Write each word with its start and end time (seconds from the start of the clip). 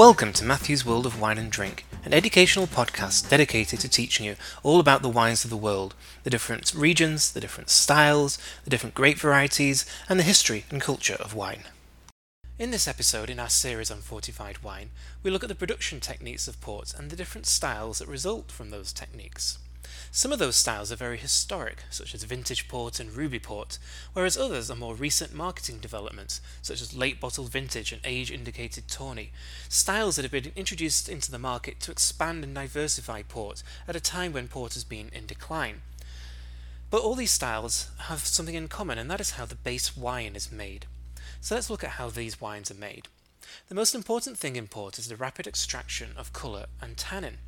Welcome 0.00 0.32
to 0.32 0.46
Matthew's 0.46 0.86
World 0.86 1.04
of 1.04 1.20
Wine 1.20 1.36
and 1.36 1.52
Drink, 1.52 1.84
an 2.06 2.14
educational 2.14 2.66
podcast 2.66 3.28
dedicated 3.28 3.80
to 3.80 3.88
teaching 3.90 4.24
you 4.24 4.36
all 4.62 4.80
about 4.80 5.02
the 5.02 5.10
wines 5.10 5.44
of 5.44 5.50
the 5.50 5.58
world, 5.58 5.94
the 6.24 6.30
different 6.30 6.72
regions, 6.74 7.30
the 7.30 7.38
different 7.38 7.68
styles, 7.68 8.38
the 8.64 8.70
different 8.70 8.94
grape 8.94 9.18
varieties, 9.18 9.84
and 10.08 10.18
the 10.18 10.22
history 10.24 10.64
and 10.70 10.80
culture 10.80 11.18
of 11.20 11.34
wine. 11.34 11.64
In 12.58 12.70
this 12.70 12.88
episode 12.88 13.28
in 13.28 13.38
our 13.38 13.50
series 13.50 13.90
on 13.90 13.98
fortified 13.98 14.62
wine, 14.62 14.88
we 15.22 15.30
look 15.30 15.42
at 15.42 15.50
the 15.50 15.54
production 15.54 16.00
techniques 16.00 16.48
of 16.48 16.62
port 16.62 16.94
and 16.96 17.10
the 17.10 17.16
different 17.16 17.46
styles 17.46 17.98
that 17.98 18.08
result 18.08 18.50
from 18.50 18.70
those 18.70 18.94
techniques. 18.94 19.58
Some 20.12 20.32
of 20.32 20.40
those 20.40 20.56
styles 20.56 20.90
are 20.90 20.96
very 20.96 21.18
historic, 21.18 21.84
such 21.88 22.14
as 22.14 22.24
vintage 22.24 22.66
port 22.66 22.98
and 22.98 23.14
ruby 23.14 23.38
port, 23.38 23.78
whereas 24.12 24.36
others 24.36 24.68
are 24.68 24.76
more 24.76 24.96
recent 24.96 25.32
marketing 25.32 25.78
developments, 25.78 26.40
such 26.62 26.80
as 26.82 26.96
late 26.96 27.20
bottled 27.20 27.52
vintage 27.52 27.92
and 27.92 28.00
age 28.04 28.32
indicated 28.32 28.88
tawny, 28.88 29.30
styles 29.68 30.16
that 30.16 30.22
have 30.22 30.32
been 30.32 30.50
introduced 30.56 31.08
into 31.08 31.30
the 31.30 31.38
market 31.38 31.78
to 31.80 31.92
expand 31.92 32.42
and 32.42 32.56
diversify 32.56 33.22
port 33.22 33.62
at 33.86 33.94
a 33.94 34.00
time 34.00 34.32
when 34.32 34.48
port 34.48 34.74
has 34.74 34.82
been 34.82 35.10
in 35.12 35.26
decline. 35.26 35.82
But 36.90 37.02
all 37.02 37.14
these 37.14 37.30
styles 37.30 37.88
have 38.08 38.26
something 38.26 38.56
in 38.56 38.66
common, 38.66 38.98
and 38.98 39.08
that 39.12 39.20
is 39.20 39.32
how 39.32 39.46
the 39.46 39.54
base 39.54 39.96
wine 39.96 40.34
is 40.34 40.50
made. 40.50 40.86
So 41.40 41.54
let's 41.54 41.70
look 41.70 41.84
at 41.84 41.90
how 41.90 42.10
these 42.10 42.40
wines 42.40 42.68
are 42.68 42.74
made. 42.74 43.06
The 43.68 43.76
most 43.76 43.94
important 43.94 44.36
thing 44.38 44.56
in 44.56 44.66
port 44.66 44.98
is 44.98 45.06
the 45.06 45.14
rapid 45.14 45.46
extraction 45.46 46.10
of 46.16 46.32
colour 46.32 46.66
and 46.82 46.96
tannin. 46.96 47.38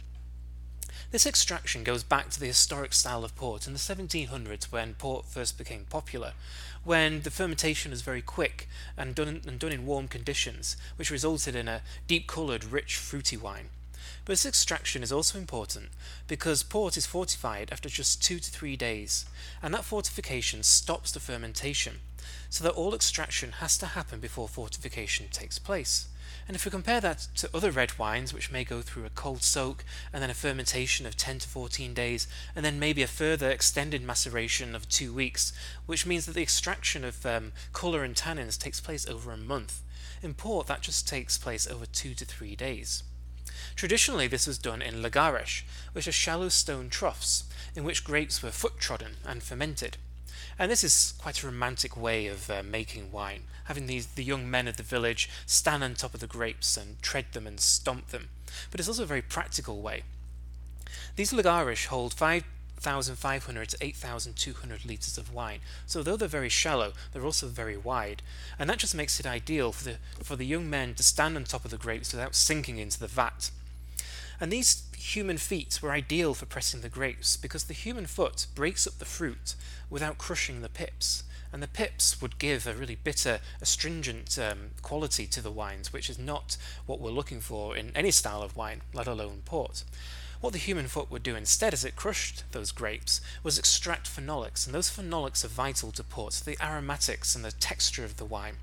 This 1.12 1.27
extraction 1.27 1.84
goes 1.84 2.02
back 2.02 2.30
to 2.30 2.41
the 2.41 2.46
historic 2.46 2.94
style 2.94 3.22
of 3.22 3.36
port 3.36 3.66
in 3.66 3.74
the 3.74 3.78
1700s 3.78 4.72
when 4.72 4.94
port 4.94 5.27
first 5.27 5.58
became 5.58 5.84
popular, 5.91 6.32
when 6.84 7.20
the 7.20 7.30
fermentation 7.30 7.91
was 7.91 8.00
very 8.00 8.22
quick 8.22 8.66
and 8.96 9.14
done, 9.14 9.42
and 9.46 9.58
done 9.58 9.72
in 9.72 9.84
warm 9.84 10.08
conditions, 10.08 10.74
which 10.96 11.10
resulted 11.10 11.55
in 11.55 11.68
a 11.68 11.83
deep 12.06 12.27
coloured, 12.27 12.64
rich, 12.64 12.96
fruity 12.96 13.36
wine. 13.36 13.68
But 14.24 14.33
this 14.33 14.46
extraction 14.46 15.02
is 15.02 15.12
also 15.12 15.36
important 15.36 15.90
because 16.28 16.62
port 16.62 16.96
is 16.96 17.05
fortified 17.05 17.68
after 17.70 17.90
just 17.90 18.22
two 18.22 18.38
to 18.38 18.50
three 18.50 18.74
days, 18.74 19.27
and 19.62 19.74
that 19.74 19.84
fortification 19.84 20.62
stops 20.62 21.12
the 21.12 21.20
fermentation, 21.20 21.96
so 22.48 22.64
that 22.64 22.72
all 22.72 22.94
extraction 22.94 23.52
has 23.60 23.77
to 23.77 23.86
happen 23.88 24.18
before 24.18 24.48
fortification 24.48 25.27
takes 25.30 25.58
place. 25.58 26.08
And 26.47 26.56
if 26.56 26.64
we 26.64 26.70
compare 26.70 27.00
that 27.00 27.28
to 27.36 27.50
other 27.55 27.70
red 27.70 27.98
wines, 27.98 28.34
which 28.34 28.50
may 28.50 28.64
go 28.64 28.80
through 28.80 29.05
a 29.05 29.11
cold 29.11 29.42
soak 29.42 29.84
and 30.12 30.22
then 30.22 30.30
a 30.30 30.34
fermentation 30.34 31.06
of 31.06 31.16
10 31.16 31.41
to 31.41 31.48
14 31.48 31.94
days, 31.94 32.27
and 32.55 32.64
then 32.64 32.78
maybe 32.78 33.02
a 33.02 33.06
further 33.06 33.50
extended 33.50 34.02
maceration 34.02 34.74
of 34.74 34.89
two 34.89 35.12
weeks, 35.12 35.52
which 35.86 36.06
means 36.06 36.27
that 36.27 36.34
the 36.34 36.42
extraction 36.42 37.05
of 37.05 37.24
um, 37.24 37.52
colour 37.72 38.02
and 38.05 38.14
tannins 38.14 38.58
takes 38.58 38.80
place 38.80 39.08
over 39.08 39.33
a 39.33 39.36
month. 39.36 39.80
In 40.22 40.34
port, 40.34 40.66
that 40.69 40.83
just 40.83 41.08
takes 41.08 41.39
place 41.39 41.66
over 41.66 41.86
two 41.86 42.14
to 42.14 42.24
three 42.24 42.55
days. 42.55 43.02
Traditionally, 43.74 44.27
this 44.27 44.46
was 44.46 44.58
done 44.58 44.83
in 44.83 45.02
lagares, 45.02 45.62
which 45.92 46.06
are 46.06 46.12
shallow 46.12 46.48
stone 46.48 46.91
troughs 46.91 47.44
in 47.74 47.84
which 47.84 48.05
grapes 48.05 48.42
were 48.42 48.50
foot 48.50 48.78
trodden 48.78 49.17
and 49.24 49.42
fermented. 49.42 49.96
And 50.58 50.70
this 50.70 50.84
is 50.84 51.14
quite 51.19 51.42
a 51.42 51.47
romantic 51.47 51.97
way 51.97 52.27
of 52.27 52.50
uh, 52.50 52.62
making 52.62 53.11
wine, 53.11 53.45
having 53.64 53.86
these 53.86 54.07
the 54.07 54.24
young 54.24 54.51
men 54.51 54.68
of 54.68 54.77
the 54.77 54.83
village 54.83 55.29
stand 55.46 55.83
on 55.83 55.95
top 55.95 56.14
of 56.14 56.20
the 56.20 56.27
grapes 56.27 56.77
and 56.77 57.01
tread 57.02 57.27
them 57.33 57.46
and 57.46 57.61
stomp 57.61 58.08
them. 58.08 58.29
But 58.70 58.80
it's 58.80 58.89
also 58.89 59.05
a 59.05 59.07
very 59.07 59.23
practical 59.23 59.80
way. 59.80 60.02
These 61.17 61.33
lagares 61.33 61.86
hold 61.86 62.14
5,500 62.14 63.68
to 63.70 63.77
8,200 63.80 64.85
litres 64.85 65.18
of 65.18 65.33
wine, 65.33 65.61
so 65.86 66.02
though 66.02 66.17
they're 66.17 66.29
very 66.29 66.48
shallow, 66.48 66.92
they're 67.13 67.24
also 67.24 67.46
very 67.46 67.77
wide, 67.77 68.23
and 68.58 68.69
that 68.69 68.79
just 68.79 68.95
makes 68.95 69.19
it 69.20 69.27
ideal 69.27 69.73
for 69.73 69.84
the, 69.84 69.96
for 70.23 70.36
the 70.36 70.46
young 70.46 70.69
men 70.69 70.95
to 70.95 71.02
stand 71.02 71.36
on 71.36 71.45
top 71.45 71.64
of 71.64 71.70
the 71.70 71.79
grapes 71.79 72.13
without 72.13 72.34
sinking 72.34 72.79
into 72.79 72.98
the 72.98 73.07
vat. 73.07 73.51
And 74.40 74.52
these 74.52 74.83
human 75.02 75.36
feet 75.36 75.80
were 75.83 75.90
ideal 75.90 76.33
for 76.33 76.46
pressing 76.46 76.80
the 76.80 76.89
grapes 76.89 77.36
because 77.36 77.64
the 77.64 77.74
human 77.74 78.07
foot 78.07 78.46
breaks 78.55 78.86
up 78.86 78.98
the 78.98 79.05
fruit 79.05 79.57
without 79.90 80.17
crushing 80.17 80.63
the 80.63 80.68
pips, 80.68 81.24
and 81.52 81.63
the 81.63 81.68
pips 81.68 82.23
would 82.23 82.39
give 82.39 82.67
a 82.67 82.74
really 82.74 82.95
bitter, 82.95 83.40
astringent 83.61 84.39
um, 84.39 84.70
quality 84.80 85.27
to 85.27 85.42
the 85.42 85.51
wines, 85.51 85.92
which 85.92 86.08
is 86.08 86.18
not 86.18 86.57
what 86.86 87.01
we're 87.01 87.11
looking 87.11 87.40
for 87.40 87.77
in 87.77 87.90
any 87.96 88.11
style 88.13 88.42
of 88.42 88.57
wine, 88.57 88.80
let 88.95 89.08
alone 89.08 89.42
port. 89.45 89.85
What 90.40 90.52
the 90.52 90.58
human 90.58 90.86
foot 90.86 91.11
would 91.11 91.23
do 91.23 91.36
instead 91.36 91.73
as 91.73 91.84
it 91.84 91.96
crushed 91.96 92.45
those 92.52 92.73
grapes 92.73 93.20
was 93.42 93.58
extract 93.58 94.08
phenolics, 94.08 94.67
and 94.67 94.74
those 94.74 94.90
phenolics 94.90 95.45
are 95.45 95.48
vital 95.48 95.90
to 95.92 96.05
port, 96.05 96.42
the 96.45 96.57
aromatics 96.64 97.34
and 97.34 97.45
the 97.45 97.52
texture 97.52 98.05
of 98.05 98.17
the 98.17 98.24
wine 98.24 98.57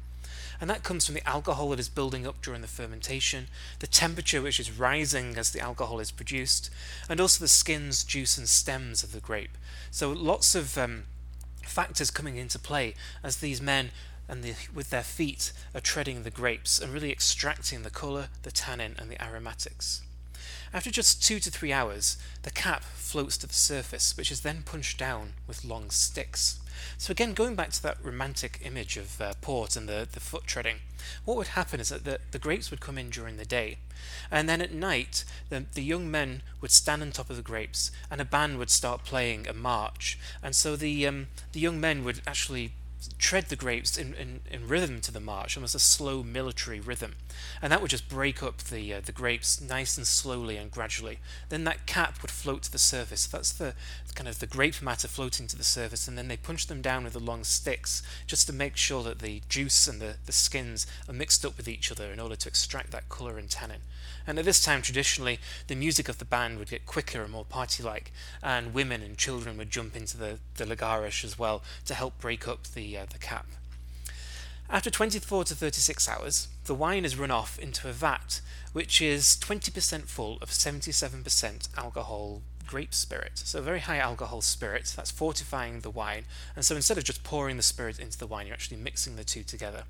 and 0.62 0.70
that 0.70 0.84
comes 0.84 1.06
from 1.06 1.16
the 1.16 1.28
alcohol 1.28 1.70
that 1.70 1.80
is 1.80 1.90
building 1.90 2.28
up 2.28 2.42
during 2.42 2.62
the 2.62 2.68
fermentation, 2.68 3.48
the 3.80 3.88
temperature 3.88 4.42
which 4.42 4.60
is 4.60 4.78
rising 4.78 5.38
as 5.38 5.52
the 5.52 5.60
alcohol 5.60 6.00
is 6.00 6.12
produced, 6.12 6.70
and 7.10 7.22
also 7.22 7.44
the 7.44 7.48
skins, 7.48 8.04
juice, 8.04 8.38
and 8.38 8.50
stems 8.50 9.04
of 9.04 9.12
the 9.12 9.20
grape. 9.20 9.58
So 9.92 10.12
lots 10.12 10.56
of 10.56 10.78
um, 10.78 11.04
factors 11.64 12.12
coming 12.12 12.36
into 12.36 12.60
play 12.60 12.96
as 13.24 13.38
these 13.38 13.62
men 13.62 13.92
and 14.28 14.44
the, 14.44 14.54
with 14.74 14.90
their 14.90 15.04
feet 15.04 15.52
are 15.74 15.82
treading 15.82 16.24
the 16.24 16.30
grapes 16.30 16.80
and 16.80 16.94
really 16.94 17.12
extracting 17.12 17.84
the 17.84 17.90
colour, 17.90 18.28
the 18.44 18.52
tannin, 18.52 18.96
and 19.00 19.10
the 19.10 19.22
aromatics. 19.24 20.02
After 20.72 20.92
just 20.92 21.24
two 21.24 21.40
to 21.40 21.50
three 21.50 21.74
hours, 21.74 22.18
the 22.44 22.52
cap 22.52 22.84
floats 22.84 23.38
to 23.38 23.48
the 23.48 23.54
surface, 23.54 24.16
which 24.16 24.32
is 24.32 24.42
then 24.42 24.62
punched 24.62 25.00
down 25.00 25.34
with 25.48 25.66
long 25.66 25.90
sticks. 25.90 26.60
So 26.98 27.12
again, 27.12 27.34
going 27.34 27.56
back 27.56 27.72
to 27.72 27.84
that 27.84 27.98
romantic 28.04 28.60
image 28.64 28.96
of 28.96 29.20
uh, 29.20 29.34
port 29.42 29.76
and 29.76 29.90
the, 29.90 30.08
the 30.10 30.20
foot 30.20 30.46
treading, 30.46 30.78
what 31.26 31.38
would 31.38 31.48
happen 31.48 31.80
is 31.80 31.90
that 31.90 32.06
the, 32.06 32.20
the 32.32 32.40
grapes 32.40 32.70
would 32.70 32.82
come 32.82 32.98
in 32.98 33.10
during 33.10 33.38
the 33.38 33.46
day, 33.46 33.78
and 34.30 34.48
then 34.48 34.62
at 34.62 34.74
night, 34.74 35.26
the, 35.50 35.66
the 35.74 35.84
young 35.84 36.10
men 36.10 36.44
would 36.62 36.72
stand 36.72 37.02
on 37.02 37.12
top 37.12 37.30
of 37.30 37.36
the 37.36 37.42
grapes, 37.42 37.92
and 38.12 38.22
a 38.22 38.26
band 38.26 38.60
would 38.60 38.70
start 38.70 39.04
playing 39.04 39.48
a 39.48 39.54
march, 39.54 40.20
and 40.44 40.56
so 40.56 40.76
the 40.76 41.06
um, 41.08 41.28
the 41.52 41.60
young 41.60 41.82
men 41.82 42.04
would 42.04 42.22
actually 42.28 42.72
tread 43.18 43.46
the 43.46 43.56
grapes 43.56 43.98
in, 43.98 44.14
in, 44.16 44.42
in, 44.50 44.68
rhythm 44.68 45.00
to 45.02 45.12
the 45.12 45.20
march, 45.20 45.56
almost 45.56 45.76
a 45.76 45.80
slow 45.80 46.22
military 46.24 46.80
rhythm. 46.80 47.16
And 47.62 47.72
that 47.72 47.82
would 47.82 47.92
just 47.92 48.10
break 48.10 48.44
up 48.44 48.58
the, 48.58 48.94
uh, 48.94 49.02
the 49.04 49.12
grapes 49.12 49.62
nice 49.62 49.98
and 49.98 50.06
slowly 50.06 50.58
and 50.58 50.70
gradually. 50.70 51.20
Then 51.48 51.64
that 51.64 51.86
cap 51.86 52.22
would 52.22 52.32
float 52.32 52.64
to 52.64 52.72
the 52.72 52.78
surface. 52.78 53.26
That's 53.26 53.54
the 53.54 53.74
kind 54.16 54.28
of 54.28 54.40
the 54.40 54.48
grape 54.48 54.82
matter 54.82 55.08
floating 55.08 55.48
to 55.48 55.56
the 55.56 55.64
surface, 55.64 56.08
and 56.08 56.18
then 56.18 56.28
they 56.28 56.36
punch 56.36 56.68
them 56.68 56.82
down 56.82 57.06
with 57.06 57.14
the 57.14 57.20
long 57.20 57.46
sticks 57.46 58.04
just 58.28 58.48
to 58.48 58.54
make 58.54 58.76
sure 58.76 59.02
that 59.04 59.20
the 59.20 59.42
juice 59.48 59.88
and 59.88 60.02
the, 60.02 60.16
the 60.26 60.34
skins 60.34 60.86
are 61.08 61.14
mixed 61.14 61.46
up 61.46 61.56
with 61.56 61.70
each 61.70 61.90
other 61.90 62.12
in 62.12 62.20
order 62.20 62.36
to 62.36 62.50
extract 62.50 62.92
that 62.92 63.08
colour 63.08 63.38
and 63.38 63.50
tannin. 63.50 63.82
And 64.30 64.38
at 64.38 64.46
this 64.46 64.64
time, 64.64 64.84
traditionally, 64.84 65.40
the 65.66 65.74
music 65.74 66.08
of 66.08 66.20
the 66.20 66.24
band 66.24 66.60
would 66.60 66.70
get 66.70 66.86
quicker 66.86 67.24
and 67.24 67.32
more 67.32 67.44
party 67.44 67.82
like, 67.82 68.12
and 68.44 68.76
women 68.76 69.02
and 69.02 69.18
children 69.18 69.58
would 69.58 69.72
jump 69.72 69.96
into 69.96 70.18
the, 70.18 70.38
the 70.56 70.66
lagares 70.66 71.24
as 71.24 71.40
well 71.40 71.64
to 71.86 71.96
help 71.96 72.20
break 72.20 72.48
up 72.48 72.68
the, 72.68 72.96
uh, 72.96 73.06
the 73.12 73.18
cap. 73.18 73.48
After 74.70 74.92
24 74.92 75.46
to 75.46 75.56
36 75.56 76.08
hours, 76.08 76.48
the 76.66 76.76
wine 76.76 77.06
is 77.06 77.18
run 77.18 77.32
off 77.32 77.58
into 77.58 77.90
a 77.90 77.92
vat, 77.92 78.42
which 78.72 79.02
is 79.02 79.36
20% 79.42 80.04
full 80.04 80.38
of 80.44 80.52
77% 80.52 81.70
alcohol 81.76 82.44
grape 82.68 82.94
spirit. 82.94 83.32
So, 83.34 83.64
very 83.64 83.80
high 83.80 83.98
alcohol 83.98 84.42
spirit 84.42 84.94
that's 84.96 85.10
fortifying 85.10 85.80
the 85.80 85.90
wine. 85.90 86.26
And 86.56 86.64
so, 86.64 86.76
instead 86.76 87.00
of 87.00 87.04
just 87.04 87.24
pouring 87.24 87.58
the 87.58 87.64
spirit 87.64 87.98
into 87.98 88.20
the 88.20 88.28
wine, 88.28 88.46
you're 88.46 88.54
actually 88.54 88.78
mixing 88.78 89.16
the 89.16 89.24
two 89.24 89.42
together. 89.42 89.86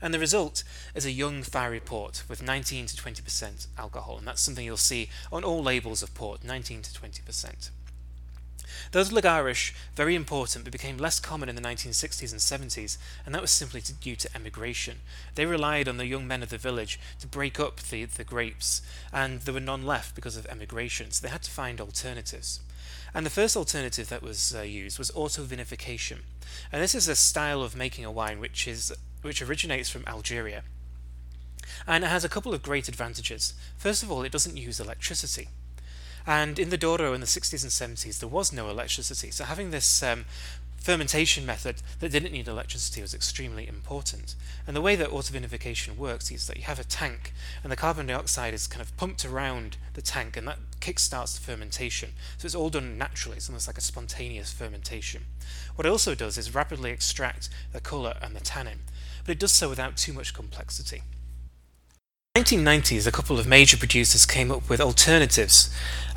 And 0.00 0.12
the 0.12 0.18
result 0.18 0.64
is 0.94 1.06
a 1.06 1.10
young 1.10 1.42
fiery 1.42 1.80
port 1.80 2.24
with 2.28 2.42
19 2.42 2.86
to 2.86 2.96
20% 2.96 3.66
alcohol. 3.78 4.18
And 4.18 4.26
that's 4.26 4.42
something 4.42 4.64
you'll 4.64 4.76
see 4.76 5.08
on 5.32 5.44
all 5.44 5.62
labels 5.62 6.02
of 6.02 6.14
port 6.14 6.44
19 6.44 6.82
to 6.82 6.90
20%. 6.90 7.70
Those 8.92 9.10
lagares, 9.10 9.72
very 9.94 10.14
important, 10.14 10.64
but 10.64 10.72
became 10.72 10.98
less 10.98 11.20
common 11.20 11.48
in 11.48 11.56
the 11.56 11.62
1960s 11.62 12.32
and 12.32 12.70
70s, 12.70 12.98
and 13.24 13.34
that 13.34 13.40
was 13.40 13.50
simply 13.50 13.80
due 13.80 14.16
to 14.16 14.34
emigration. 14.34 15.00
They 15.34 15.46
relied 15.46 15.88
on 15.88 15.96
the 15.96 16.06
young 16.06 16.26
men 16.26 16.42
of 16.42 16.50
the 16.50 16.58
village 16.58 16.98
to 17.20 17.26
break 17.26 17.60
up 17.60 17.80
the, 17.80 18.04
the 18.04 18.24
grapes, 18.24 18.82
and 19.12 19.40
there 19.40 19.54
were 19.54 19.60
none 19.60 19.86
left 19.86 20.14
because 20.14 20.36
of 20.36 20.46
emigration, 20.46 21.10
so 21.10 21.22
they 21.22 21.32
had 21.32 21.42
to 21.42 21.50
find 21.50 21.80
alternatives. 21.80 22.60
And 23.14 23.26
the 23.26 23.30
first 23.30 23.56
alternative 23.56 24.08
that 24.08 24.22
was 24.22 24.54
uh, 24.54 24.62
used 24.62 24.98
was 24.98 25.10
auto-vinification. 25.14 26.18
And 26.70 26.82
this 26.82 26.94
is 26.94 27.08
a 27.08 27.14
style 27.14 27.62
of 27.62 27.76
making 27.76 28.04
a 28.04 28.12
wine 28.12 28.40
which 28.40 28.66
is 28.66 28.92
which 29.22 29.42
originates 29.42 29.88
from 29.88 30.04
Algeria. 30.06 30.62
And 31.86 32.04
it 32.04 32.08
has 32.08 32.24
a 32.24 32.28
couple 32.28 32.54
of 32.54 32.62
great 32.62 32.88
advantages. 32.88 33.54
First 33.76 34.02
of 34.02 34.10
all, 34.10 34.22
it 34.22 34.32
doesn't 34.32 34.56
use 34.56 34.78
electricity. 34.78 35.48
And 36.26 36.58
in 36.58 36.70
the 36.70 36.76
Douro 36.76 37.14
in 37.14 37.20
the 37.20 37.26
60s 37.26 37.62
and 37.62 37.96
70s, 37.96 38.20
there 38.20 38.28
was 38.28 38.52
no 38.52 38.68
electricity. 38.68 39.30
So 39.30 39.44
having 39.44 39.70
this 39.70 40.02
um, 40.02 40.24
fermentation 40.82 41.46
method 41.46 41.76
that 42.00 42.10
didn't 42.10 42.32
need 42.32 42.48
electricity 42.48 43.00
was 43.00 43.14
extremely 43.14 43.68
important. 43.68 44.34
And 44.66 44.76
the 44.76 44.80
way 44.80 44.96
that 44.96 45.10
autovinification 45.10 45.96
works 45.96 46.30
is 46.30 46.46
that 46.48 46.56
you 46.56 46.64
have 46.64 46.80
a 46.80 46.84
tank, 46.84 47.32
and 47.62 47.70
the 47.70 47.76
carbon 47.76 48.06
dioxide 48.06 48.52
is 48.52 48.66
kind 48.66 48.82
of 48.82 48.96
pumped 48.96 49.24
around 49.24 49.76
the 49.94 50.02
tank, 50.02 50.36
and 50.36 50.46
that 50.48 50.58
kickstarts 50.80 51.34
the 51.34 51.40
fermentation. 51.40 52.10
So 52.38 52.46
it's 52.46 52.54
all 52.54 52.70
done 52.70 52.98
naturally. 52.98 53.36
It's 53.36 53.48
almost 53.48 53.68
like 53.68 53.78
a 53.78 53.82
spontaneous 53.82 54.52
fermentation. 54.52 55.22
What 55.76 55.86
it 55.86 55.90
also 55.90 56.14
does 56.16 56.36
is 56.36 56.54
rapidly 56.54 56.90
extract 56.90 57.48
the 57.72 57.80
colour 57.80 58.16
and 58.20 58.34
the 58.34 58.40
tannin, 58.40 58.80
but 59.24 59.32
it 59.32 59.38
does 59.38 59.52
so 59.52 59.68
without 59.68 59.96
too 59.96 60.12
much 60.12 60.34
complexity. 60.34 61.02
1990s, 62.36 63.06
a 63.06 63.12
couple 63.12 63.38
of 63.38 63.46
major 63.46 63.76
producers 63.76 64.24
came 64.24 64.50
up 64.50 64.70
with 64.70 64.80
alternatives. 64.80 65.68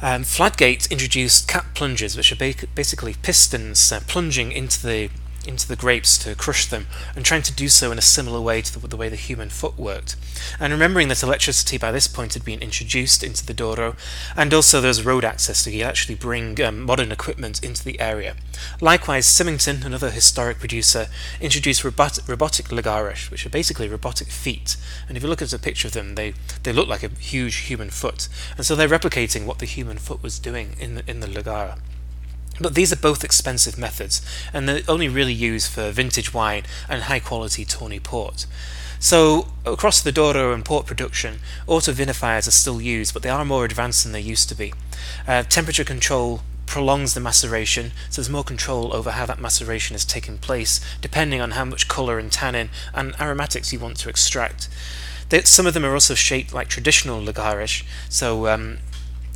Um, 0.02 0.24
Fladgate 0.24 0.90
introduced 0.90 1.48
cap 1.48 1.76
plungers, 1.76 2.16
which 2.16 2.32
are 2.32 2.38
ba- 2.38 2.68
basically 2.74 3.16
pistons 3.22 3.92
uh, 3.92 4.00
plunging 4.08 4.54
into 4.54 4.82
the 4.82 5.10
into 5.48 5.68
the 5.68 5.76
grapes 5.76 6.18
to 6.20 6.36
crush 6.36 6.66
them, 6.66 6.88
and 7.16 7.26
trying 7.26 7.42
to 7.44 7.54
do 7.54 7.68
so 7.68 7.92
in 7.92 7.98
a 7.98 8.02
similar 8.02 8.42
way 8.42 8.62
to 8.62 8.80
the, 8.80 8.88
the, 8.88 8.98
way 8.98 9.10
the 9.10 9.16
human 9.16 9.50
foot 9.50 9.78
worked. 9.78 10.16
And 10.60 10.74
remembering 10.74 11.08
that 11.10 11.24
electricity 11.24 11.78
by 11.78 11.92
this 11.92 12.08
point 12.08 12.34
had 12.34 12.46
been 12.46 12.62
introduced 12.62 13.24
into 13.24 13.46
the 13.46 13.54
Douro, 13.54 13.96
and 14.36 14.54
also 14.54 14.82
there 14.82 14.90
was 14.90 15.06
road 15.06 15.26
access, 15.26 15.64
to 15.64 15.82
actually 15.82 16.16
bring 16.16 16.62
um, 16.62 16.82
modern 16.82 17.12
equipment 17.12 17.64
into 17.64 17.84
the 17.84 18.00
area. 18.00 18.36
Likewise, 18.82 19.26
Symington, 19.26 19.84
another 19.84 20.10
historic 20.10 20.60
producer, 20.60 21.08
introduced 21.40 21.84
robot, 21.84 22.20
robotic 22.28 22.68
lagares, 22.68 23.30
which 23.32 23.46
are 23.46 23.50
basically 23.50 23.88
robotic 23.88 24.28
feet. 24.28 24.78
And 25.08 25.18
if 25.18 25.24
you 25.24 25.30
look 25.30 25.42
at 25.42 25.54
a 25.54 25.60
picture 25.60 25.88
of 25.88 25.94
them, 25.94 26.16
they, 26.16 26.34
they 26.64 26.74
look 26.74 26.88
like 26.88 27.04
a 27.04 27.10
huge 27.10 27.56
human 27.68 27.90
foot. 27.90 28.28
And 28.58 28.66
so 28.66 28.76
they're 28.76 28.88
replicating 28.88 29.46
what 29.46 29.60
the 29.60 29.66
human 29.66 29.98
foot 29.98 30.22
was 30.24 30.40
doing 30.40 30.76
in 30.80 30.96
the, 30.96 31.10
in 31.10 31.20
the 31.20 31.28
lagare. 31.28 31.78
But 32.60 32.76
these 32.76 32.94
are 32.94 32.98
both 32.98 33.24
expensive 33.24 33.78
methods, 33.78 34.22
and 34.54 34.68
they're 34.68 34.82
only 34.88 35.10
really 35.10 35.34
used 35.34 35.72
for 35.72 35.92
vintage 35.92 36.34
wine 36.34 36.64
and 36.88 37.04
high 37.04 37.20
quality 37.20 37.66
tawny 37.66 38.00
port. 38.00 38.46
So, 38.98 39.50
across 39.66 40.02
the 40.02 40.12
Douro 40.12 40.54
and 40.54 40.64
port 40.64 40.86
production, 40.86 41.40
auto 41.68 41.92
vinifiers 41.92 42.48
are 42.48 42.52
still 42.52 42.82
used, 42.82 43.14
but 43.14 43.24
they 43.24 43.30
are 43.30 43.44
more 43.44 43.66
advanced 43.66 44.04
than 44.04 44.14
they 44.14 44.22
used 44.22 44.48
to 44.50 44.56
be. 44.56 44.74
Uh, 45.28 45.44
temperature 45.44 45.84
control 45.84 46.42
prolongs 46.66 47.14
the 47.14 47.20
maceration, 47.20 47.92
so 48.10 48.22
there's 48.22 48.30
more 48.30 48.44
control 48.44 48.94
over 48.94 49.12
how 49.12 49.26
that 49.26 49.40
maceration 49.40 49.96
is 49.96 50.06
taking 50.06 50.38
place, 50.38 50.80
depending 51.02 51.42
on 51.42 51.52
how 51.52 51.66
much 51.66 51.88
colour 51.88 52.18
and 52.18 52.32
tannin 52.32 52.70
and 52.94 53.16
aromatics 53.20 53.72
you 53.72 53.80
want 53.80 53.98
to 53.98 54.10
extract. 54.10 54.70
They, 55.30 55.42
some 55.42 55.68
of 55.68 55.74
them 55.74 55.86
are 55.86 55.94
also 55.94 56.16
shaped 56.16 56.54
like 56.54 56.68
traditional 56.68 57.22
lagares, 57.22 57.84
so 58.10 58.48
um, 58.48 58.80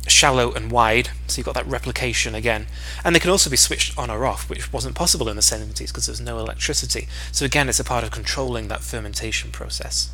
shallow 0.06 0.52
and 0.52 0.70
wide, 0.70 1.10
so 1.26 1.38
you've 1.38 1.46
got 1.46 1.54
that 1.54 1.66
replication 1.66 2.34
again. 2.34 2.66
And 3.04 3.14
they 3.14 3.20
can 3.20 3.30
also 3.30 3.50
be 3.50 3.56
switched 3.56 3.96
on 3.98 4.10
or 4.10 4.24
off, 4.24 4.48
which 4.48 4.72
wasn't 4.72 4.94
possible 4.94 5.28
in 5.28 5.36
the 5.36 5.42
70s 5.42 5.88
because 5.88 6.06
there 6.06 6.12
was 6.12 6.20
no 6.20 6.38
electricity. 6.38 7.08
So 7.32 7.44
again, 7.44 7.68
it's 7.68 7.80
a 7.80 7.84
part 7.84 8.04
of 8.04 8.10
controlling 8.10 8.68
that 8.68 8.82
fermentation 8.82 9.50
process. 9.50 10.10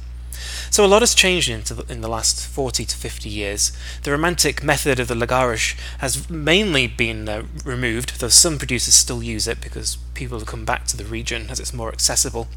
So 0.70 0.84
a 0.84 0.86
lot 0.86 1.00
has 1.02 1.14
changed 1.14 1.48
the, 1.48 1.90
in 1.90 2.02
the 2.02 2.08
last 2.08 2.46
40 2.46 2.84
to 2.84 2.96
50 2.96 3.28
years. 3.28 3.72
The 4.02 4.10
romantic 4.10 4.62
method 4.62 5.00
of 5.00 5.08
the 5.08 5.14
lagarish 5.14 5.78
has 5.98 6.28
mainly 6.28 6.86
been 6.86 7.28
uh, 7.28 7.44
removed, 7.64 8.20
though 8.20 8.28
some 8.28 8.58
producers 8.58 8.94
still 8.94 9.22
use 9.22 9.48
it 9.48 9.60
because 9.60 9.96
people 10.14 10.38
have 10.38 10.46
come 10.46 10.64
back 10.64 10.84
to 10.86 10.96
the 10.96 11.04
region 11.04 11.46
as 11.48 11.58
it's 11.58 11.72
more 11.72 11.88
accessible. 11.88 12.48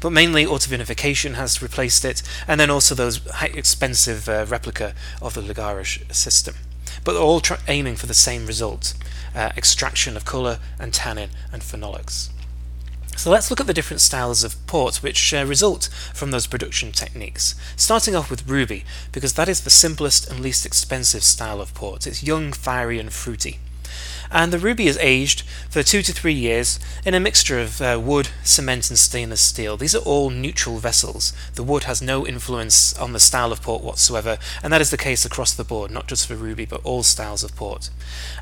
But 0.00 0.10
mainly 0.10 0.44
autovinification 0.44 1.34
has 1.34 1.62
replaced 1.62 2.04
it, 2.04 2.22
and 2.48 2.58
then 2.58 2.70
also 2.70 2.94
those 2.94 3.20
expensive 3.42 4.28
uh, 4.28 4.46
replica 4.48 4.94
of 5.22 5.34
the 5.34 5.42
lagarish 5.42 6.12
system 6.12 6.56
but 7.04 7.12
they're 7.12 7.22
all 7.22 7.42
aiming 7.68 7.96
for 7.96 8.06
the 8.06 8.14
same 8.14 8.46
result 8.46 8.94
uh, 9.34 9.50
extraction 9.56 10.16
of 10.16 10.24
colour 10.24 10.58
and 10.78 10.92
tannin 10.92 11.30
and 11.52 11.62
phenolics. 11.62 12.30
So 13.16 13.30
let's 13.30 13.50
look 13.50 13.60
at 13.60 13.66
the 13.66 13.74
different 13.74 14.00
styles 14.00 14.44
of 14.44 14.66
port 14.66 14.96
which 15.02 15.34
uh, 15.34 15.44
result 15.44 15.90
from 16.14 16.30
those 16.30 16.46
production 16.46 16.90
techniques. 16.90 17.54
Starting 17.76 18.16
off 18.16 18.30
with 18.30 18.48
ruby, 18.48 18.84
because 19.12 19.34
that 19.34 19.48
is 19.48 19.60
the 19.60 19.70
simplest 19.70 20.30
and 20.30 20.40
least 20.40 20.64
expensive 20.64 21.22
style 21.22 21.60
of 21.60 21.74
port. 21.74 22.06
It's 22.06 22.22
young, 22.22 22.52
fiery, 22.52 22.98
and 22.98 23.12
fruity 23.12 23.58
and 24.30 24.52
the 24.52 24.58
ruby 24.58 24.86
is 24.86 24.98
aged 24.98 25.42
for 25.68 25.82
two 25.82 26.02
to 26.02 26.12
three 26.12 26.32
years 26.32 26.78
in 27.04 27.14
a 27.14 27.20
mixture 27.20 27.58
of 27.58 27.80
uh, 27.80 28.00
wood, 28.02 28.28
cement, 28.42 28.88
and 28.90 28.98
stainless 28.98 29.40
steel. 29.40 29.76
These 29.76 29.94
are 29.94 30.02
all 30.02 30.30
neutral 30.30 30.78
vessels. 30.78 31.32
The 31.54 31.62
wood 31.62 31.84
has 31.84 32.00
no 32.00 32.26
influence 32.26 32.96
on 32.98 33.12
the 33.12 33.20
style 33.20 33.52
of 33.52 33.62
port 33.62 33.82
whatsoever, 33.82 34.38
and 34.62 34.72
that 34.72 34.80
is 34.80 34.90
the 34.90 34.96
case 34.96 35.24
across 35.24 35.52
the 35.54 35.64
board, 35.64 35.90
not 35.90 36.06
just 36.06 36.26
for 36.26 36.34
ruby, 36.34 36.64
but 36.64 36.80
all 36.84 37.02
styles 37.02 37.42
of 37.42 37.56
port. 37.56 37.90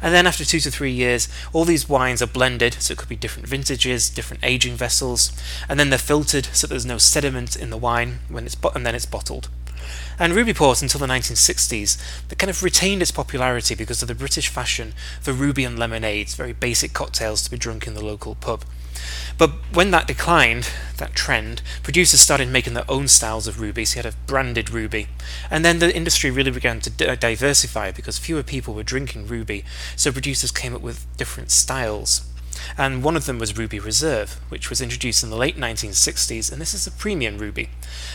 And 0.02 0.14
then 0.14 0.26
after 0.26 0.44
two 0.44 0.60
to 0.60 0.70
three 0.70 0.92
years, 0.92 1.28
all 1.52 1.64
these 1.64 1.88
wines 1.88 2.22
are 2.22 2.26
blended, 2.26 2.74
so 2.74 2.92
it 2.92 2.98
could 2.98 3.08
be 3.08 3.16
different 3.16 3.48
vintages, 3.48 4.10
different 4.10 4.44
aging 4.44 4.76
vessels, 4.76 5.32
and 5.68 5.78
then 5.78 5.90
they're 5.90 5.98
filtered 5.98 6.48
so 6.52 6.66
there's 6.66 6.86
no 6.86 6.98
sediment 6.98 7.56
in 7.56 7.70
the 7.70 7.76
wine 7.76 8.20
when 8.28 8.46
it's 8.46 8.54
bo- 8.54 8.72
and 8.74 8.84
then 8.84 8.94
it's 8.94 9.06
bottled. 9.06 9.48
And 10.18 10.34
ruby 10.34 10.52
port 10.52 10.82
until 10.82 10.98
the 10.98 11.06
1960s, 11.06 12.26
that 12.28 12.38
kind 12.38 12.50
of 12.50 12.62
retained 12.62 13.02
its 13.02 13.12
popularity 13.12 13.76
because 13.76 14.02
of 14.02 14.08
the 14.08 14.14
British 14.14 14.48
fashion 14.48 14.94
for 15.20 15.32
ruby 15.32 15.64
and 15.64 15.78
lemonades, 15.78 16.34
very 16.34 16.52
basic 16.52 16.92
cocktails 16.92 17.42
to 17.42 17.50
be 17.50 17.56
drunk 17.56 17.86
in 17.86 17.94
the 17.94 18.04
local 18.04 18.34
pub. 18.34 18.64
But 19.38 19.52
when 19.72 19.92
that 19.92 20.08
declined, 20.08 20.70
that 20.96 21.14
trend, 21.14 21.62
producers 21.84 22.20
started 22.20 22.48
making 22.48 22.74
their 22.74 22.90
own 22.90 23.06
styles 23.06 23.46
of 23.46 23.60
ruby, 23.60 23.84
so 23.84 24.00
you 24.00 24.02
had 24.02 24.12
a 24.12 24.16
branded 24.26 24.70
ruby. 24.70 25.06
And 25.50 25.64
then 25.64 25.78
the 25.78 25.94
industry 25.94 26.32
really 26.32 26.50
began 26.50 26.80
to 26.80 26.90
d- 26.90 27.06
uh, 27.06 27.14
diversify 27.14 27.92
because 27.92 28.18
fewer 28.18 28.42
people 28.42 28.74
were 28.74 28.82
drinking 28.82 29.28
ruby, 29.28 29.64
so 29.94 30.10
producers 30.10 30.50
came 30.50 30.74
up 30.74 30.80
with 30.80 31.06
different 31.16 31.52
styles 31.52 32.28
and 32.76 33.02
one 33.02 33.16
of 33.16 33.26
them 33.26 33.38
was 33.38 33.56
Ruby 33.56 33.78
Reserve, 33.78 34.40
which 34.48 34.70
was 34.70 34.80
introduced 34.80 35.22
in 35.22 35.30
the 35.30 35.36
late 35.36 35.56
1960s, 35.56 36.50
and 36.50 36.60
this 36.60 36.74
is 36.74 36.86
a 36.86 36.90
premium 36.90 37.38
ruby. 37.38 37.70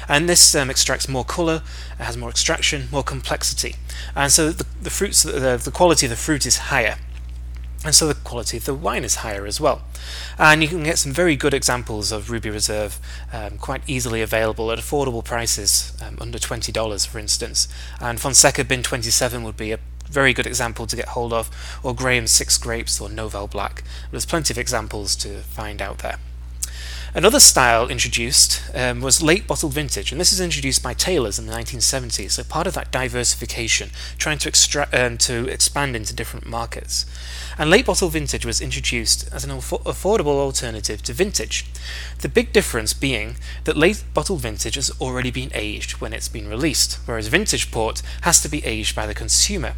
And 0.08 0.28
this 0.28 0.56
um, 0.56 0.70
extracts 0.70 1.10
more 1.10 1.26
colour, 1.26 1.64
it 2.00 2.04
has 2.04 2.18
more 2.18 2.30
extraction, 2.30 2.88
more 2.92 3.04
complexity, 3.04 3.76
and 4.16 4.32
so 4.32 4.52
the, 4.52 4.66
the 4.82 4.90
fruits, 4.90 5.24
the, 5.24 5.60
the 5.64 5.72
quality 5.72 6.06
of 6.06 6.10
the 6.12 6.16
fruit 6.16 6.46
is 6.46 6.58
higher. 6.58 6.98
And 7.86 7.94
so 7.94 8.08
the 8.08 8.14
quality 8.14 8.56
of 8.56 8.66
the 8.66 8.74
wine 8.74 9.04
is 9.04 9.16
higher 9.16 9.46
as 9.46 9.60
well. 9.60 9.82
And 10.40 10.62
you 10.62 10.70
can 10.70 10.84
get 10.84 10.98
some 10.98 11.12
very 11.12 11.36
good 11.36 11.54
examples 11.54 12.14
of 12.14 12.32
Ruby 12.32 12.50
Reserve 12.50 12.98
um, 13.34 13.58
quite 13.58 13.82
easily 13.88 14.22
available 14.22 14.72
at 14.72 14.80
affordable 14.80 15.24
prices, 15.24 15.92
um, 16.02 16.18
under 16.22 16.38
$20 16.38 17.08
for 17.08 17.20
instance. 17.20 17.68
And 18.00 18.22
Fonseca 18.22 18.64
Bin 18.64 18.84
27 18.84 19.44
would 19.44 19.58
be 19.58 19.74
a 19.74 19.80
very 20.14 20.34
good 20.34 20.48
example 20.48 20.86
to 20.88 20.96
get 20.96 21.10
hold 21.10 21.34
of, 21.34 21.50
or 21.84 21.96
Graham's 21.96 22.32
Six 22.32 22.58
Grapes 22.58 23.02
or 23.02 23.10
Noval 23.10 23.50
Black. 23.50 23.84
There's 24.12 24.26
plenty 24.26 24.54
of 24.54 24.58
examples 24.58 25.16
to 25.18 25.40
find 25.40 25.82
out 25.82 25.98
there. 26.00 26.20
Another 27.16 27.40
style 27.40 27.90
introduced 27.90 28.60
um, 28.74 29.00
was 29.00 29.22
late 29.22 29.46
bottled 29.46 29.74
vintage, 29.74 30.12
and 30.12 30.20
this 30.20 30.34
is 30.34 30.42
introduced 30.42 30.82
by 30.82 30.96
Taylor's 30.96 31.38
in 31.38 31.46
the 31.46 31.54
1970s. 31.54 32.32
So 32.32 32.44
part 32.44 32.66
of 32.66 32.74
that 32.74 32.92
diversification, 32.92 33.92
trying 34.18 34.40
to 34.40 34.50
extra- 34.50 34.90
um, 34.92 35.20
to 35.20 35.48
expand 35.48 35.96
into 35.96 36.16
different 36.16 36.48
markets. 36.48 37.06
And 37.56 37.70
late 37.70 37.86
bottled 37.86 38.14
vintage 38.14 38.48
was 38.48 38.62
introduced 38.62 39.32
as 39.32 39.44
an 39.44 39.52
affordable 39.52 40.40
alternative 40.40 41.04
to 41.04 41.14
vintage. 41.14 41.68
The 42.18 42.30
big 42.30 42.52
difference 42.52 42.94
being 42.94 43.36
that 43.66 43.78
late 43.78 44.04
bottled 44.16 44.42
vintage 44.42 44.74
has 44.74 44.90
already 45.00 45.30
been 45.30 45.52
aged 45.54 46.02
when 46.02 46.14
it's 46.14 46.30
been 46.30 46.50
released, 46.50 46.98
whereas 47.06 47.28
vintage 47.28 47.72
port 47.72 48.02
has 48.22 48.42
to 48.42 48.50
be 48.50 48.66
aged 48.66 48.96
by 48.96 49.06
the 49.06 49.14
consumer. 49.14 49.76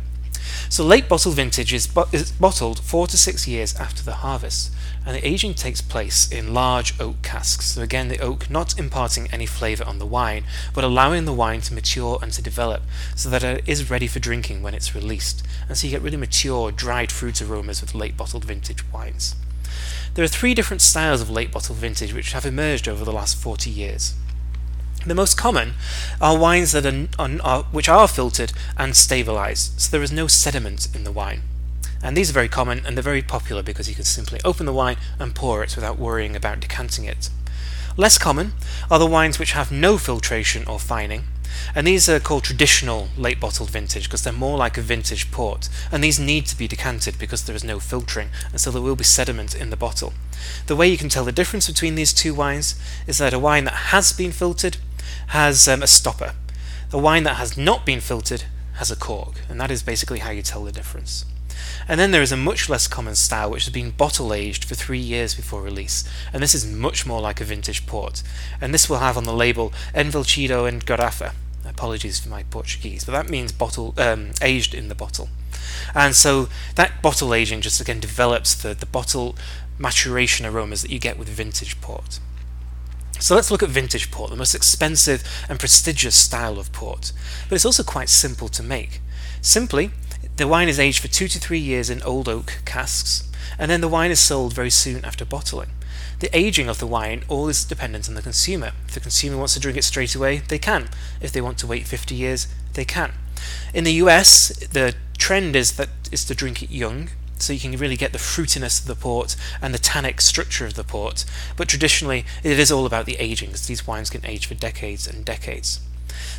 So 0.70 0.84
late 0.84 1.08
bottle 1.08 1.32
vintage 1.32 1.74
is, 1.74 1.88
bo- 1.88 2.08
is, 2.12 2.32
bottled 2.32 2.80
four 2.80 3.08
to 3.08 3.18
six 3.18 3.48
years 3.48 3.76
after 3.76 4.04
the 4.04 4.16
harvest, 4.16 4.72
and 5.06 5.16
the 5.16 5.28
aging 5.28 5.54
takes 5.54 5.82
place 5.82 6.32
in 6.32 6.54
large 6.54 7.00
oak 7.00 7.22
casks. 7.22 7.66
So 7.74 7.82
again, 7.82 8.08
the 8.08 8.20
oak 8.20 8.50
not 8.50 8.78
imparting 8.78 9.28
any 9.32 9.46
flavour 9.46 9.86
on 9.86 10.00
the 10.00 10.06
wine, 10.06 10.44
but 10.74 10.84
allowing 10.84 11.26
the 11.26 11.34
wine 11.34 11.62
to 11.62 11.74
mature 11.74 12.20
and 12.22 12.32
to 12.34 12.42
develop, 12.42 12.82
so 13.16 13.30
that 13.30 13.44
it 13.44 13.64
is 13.68 13.90
ready 13.90 14.08
for 14.08 14.20
drinking 14.20 14.62
when 14.62 14.74
it's 14.74 14.96
released. 14.96 15.46
And 15.68 15.78
so 15.78 15.88
you 15.88 15.92
get 15.92 16.02
really 16.02 16.18
mature, 16.18 16.72
dried 16.72 17.12
fruit 17.12 17.42
aromas 17.42 17.82
with 17.82 17.96
late 17.96 18.18
bottled 18.18 18.46
vintage 18.46 18.84
wines. 18.92 19.36
There 20.16 20.24
are 20.24 20.30
three 20.30 20.54
different 20.54 20.82
styles 20.82 21.22
of 21.22 21.30
late 21.30 21.52
bottled 21.52 21.78
vintage 21.78 22.14
which 22.14 22.32
have 22.32 22.46
emerged 22.46 22.88
over 22.88 23.04
the 23.04 23.12
last 23.12 23.36
40 23.38 23.70
years. 23.70 24.14
The 25.06 25.14
most 25.14 25.38
common 25.38 25.74
are 26.20 26.36
wines 26.36 26.72
that 26.72 26.86
are, 26.86 27.08
are, 27.20 27.30
are, 27.44 27.64
which 27.66 27.88
are 27.88 28.08
filtered 28.08 28.54
and 28.76 28.96
stabilized, 28.96 29.80
so 29.80 29.92
there 29.92 30.02
is 30.02 30.12
no 30.12 30.26
sediment 30.26 30.88
in 30.96 31.04
the 31.04 31.12
wine. 31.12 31.44
And 32.02 32.18
these 32.18 32.32
are 32.32 32.34
very 32.34 32.50
common 32.50 32.84
and 32.86 32.98
they're 32.98 33.04
very 33.04 33.22
popular 33.22 33.62
because 33.62 33.88
you 33.88 33.94
can 33.94 34.04
simply 34.04 34.40
open 34.44 34.66
the 34.66 34.74
wine 34.74 34.98
and 35.20 35.36
pour 35.36 35.64
it 35.64 35.76
without 35.76 36.00
worrying 36.00 36.36
about 36.36 36.60
decanting 36.60 37.06
it. 37.06 37.30
Less 37.98 38.18
common 38.18 38.54
are 38.90 38.98
the 38.98 39.06
wines 39.06 39.38
which 39.38 39.52
have 39.52 39.72
no 39.72 40.00
filtration 40.00 40.66
or 40.66 40.80
fining, 40.80 41.26
and 41.74 41.88
these 41.88 42.10
are 42.10 42.20
called 42.20 42.44
traditional 42.44 43.10
late 43.18 43.40
bottled 43.40 43.70
vintage 43.70 44.04
because 44.06 44.24
they're 44.24 44.34
more 44.34 44.58
like 44.58 44.78
a 44.78 44.82
vintage 44.82 45.32
port, 45.32 45.70
and 45.92 46.04
these 46.04 46.20
need 46.20 46.46
to 46.48 46.58
be 46.58 46.68
decanted 46.68 47.18
because 47.18 47.46
there 47.46 47.56
is 47.56 47.64
no 47.64 47.80
filtering, 47.80 48.30
and 48.52 48.60
so 48.60 48.72
there 48.72 48.82
will 48.82 48.96
be 48.96 49.04
sediment 49.04 49.56
in 49.56 49.70
the 49.70 49.78
bottle. 49.78 50.14
The 50.68 50.76
way 50.76 50.88
you 50.88 50.98
can 50.98 51.10
tell 51.10 51.24
the 51.24 51.32
difference 51.32 51.68
between 51.68 51.96
these 51.96 52.12
two 52.12 52.34
wines 52.34 52.76
is 53.08 53.18
that 53.20 53.34
a 53.34 53.40
wine 53.40 53.64
that 53.64 53.92
has 53.92 54.12
been 54.12 54.32
filtered 54.32 54.78
has 55.28 55.68
um, 55.68 55.84
a 55.84 55.88
stopper. 55.88 56.34
The 56.90 56.98
wine 56.98 57.24
that 57.24 57.36
has 57.36 57.58
not 57.58 57.86
been 57.86 58.00
filtered 58.00 58.44
has 58.76 58.92
a 58.92 58.96
cork, 58.96 59.42
and 59.50 59.60
that 59.60 59.72
is 59.72 59.84
basically 59.84 60.20
how 60.20 60.32
you 60.32 60.42
tell 60.42 60.64
the 60.64 60.72
difference. 60.72 61.26
And 61.88 62.00
then 62.00 62.12
there 62.12 62.22
is 62.22 62.32
a 62.32 62.38
much 62.38 62.70
less 62.70 62.88
common 62.88 63.16
style 63.16 63.52
which 63.52 63.66
has 63.66 63.74
been 63.74 63.92
bottle 63.92 64.34
aged 64.34 64.66
for 64.66 64.76
three 64.76 65.00
years 65.00 65.36
before 65.36 65.62
release, 65.62 66.04
and 66.34 66.42
this 66.42 66.56
is 66.56 66.66
much 66.66 67.06
more 67.06 67.22
like 67.22 67.42
a 67.42 67.46
vintage 67.46 67.86
port. 67.86 68.24
And 68.60 68.74
this 68.74 68.90
will 68.90 69.00
have 69.00 69.18
on 69.18 69.24
the 69.24 69.34
label 69.34 69.72
Envelhecido 69.94 70.68
em 70.68 70.82
Garrafa. 70.82 71.34
Apologies 71.68 72.20
for 72.20 72.30
my 72.30 72.44
Portuguese, 72.44 73.06
but 73.06 73.12
that 73.14 73.30
means 73.30 73.52
bottle 73.52 73.94
um, 73.98 74.32
aged 74.42 74.74
in 74.74 74.88
the 74.88 74.96
bottle. 74.96 75.30
And 75.94 76.16
so 76.16 76.48
that 76.76 77.02
bottle 77.02 77.34
aging 77.34 77.62
just 77.62 77.82
again 77.82 78.00
develops 78.00 78.54
the, 78.54 78.74
the 78.74 78.86
bottle 78.86 79.36
maturation 79.78 80.46
aromas 80.46 80.84
that 80.84 80.92
you 80.92 81.00
get 81.00 81.18
with 81.18 81.28
vintage 81.28 81.82
port. 81.82 82.20
So 83.20 83.34
let's 83.34 83.50
look 83.50 83.64
at 83.64 83.70
vintage 83.70 84.12
port, 84.12 84.30
the 84.30 84.36
most 84.36 84.54
expensive 84.54 85.24
and 85.50 85.60
prestigious 85.60 86.16
style 86.16 86.60
of 86.60 86.72
port. 86.72 87.12
But 87.50 87.56
it's 87.56 87.66
also 87.66 87.84
quite 87.84 88.10
simple 88.10 88.50
to 88.50 88.62
make. 88.62 89.02
Simply, 89.42 89.92
the 90.38 90.48
wine 90.48 90.68
is 90.68 90.80
aged 90.80 91.00
for 91.00 91.08
two 91.08 91.28
to 91.30 91.40
three 91.40 91.60
years 91.60 91.90
in 91.90 92.02
old 92.04 92.28
oak 92.28 92.60
casks, 92.66 93.30
and 93.58 93.72
then 93.72 93.82
the 93.82 93.88
wine 93.88 94.12
is 94.12 94.20
sold 94.20 94.54
very 94.54 94.70
soon 94.70 95.06
after 95.06 95.24
bottling. 95.24 95.70
The 96.20 96.36
aging 96.38 96.70
of 96.70 96.80
the 96.80 96.88
wine 96.88 97.24
all 97.28 97.48
is 97.48 97.66
dependent 97.66 98.08
on 98.10 98.16
the 98.16 98.22
consumer. 98.22 98.72
If 98.88 98.94
the 98.94 99.00
consumer 99.00 99.38
wants 99.38 99.54
to 99.54 99.60
drink 99.60 99.78
it 99.78 99.84
straight 99.84 100.16
away, 100.16 100.40
they 100.48 100.60
can. 100.60 100.90
If 101.22 101.32
they 101.32 101.42
want 101.42 101.58
to 101.60 101.68
wait 101.68 101.88
50 101.88 102.16
years, 102.16 102.48
they 102.74 102.86
can. 102.86 103.14
In 103.74 103.84
the 103.84 103.94
US, 103.94 104.50
the 104.68 104.94
trend 105.18 105.56
is 105.56 105.74
that 105.74 105.90
is 106.12 106.26
to 106.26 106.36
drink 106.36 106.62
it 106.62 106.70
young, 106.70 107.10
so 107.38 107.54
you 107.54 107.60
can 107.60 107.78
really 107.78 107.98
get 107.98 108.14
the 108.14 108.20
fruitiness 108.20 108.82
of 108.82 108.88
the 108.88 108.96
port 108.96 109.36
and 109.62 109.74
the 109.74 109.80
tannic 109.80 110.22
structure 110.22 110.66
of 110.66 110.76
the 110.76 110.84
port. 110.84 111.26
But 111.58 111.68
traditionally, 111.68 112.26
it 112.44 112.60
is 112.60 112.72
all 112.72 112.86
about 112.86 113.06
the 113.06 113.18
aging, 113.18 113.52
these 113.52 113.88
wines 113.88 114.10
can 114.10 114.26
age 114.26 114.46
for 114.46 114.56
decades 114.56 115.08
and 115.08 115.26
decades. 115.26 115.80